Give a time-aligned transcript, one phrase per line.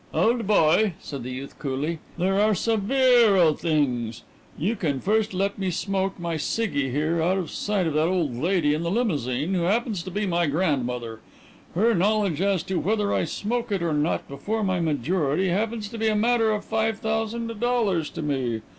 [0.15, 4.23] "Old boy," said the youth coolly, "there are seveereal things.
[4.57, 8.07] You can first let me smoke my ciggy in here out of sight of that
[8.07, 11.19] old lady in the limousine, who happens to be my grandmother.
[11.75, 15.99] Her knowledge as to whether I smoke it or not before my majority happens to
[15.99, 18.63] be a matter of five thousand dollars to me.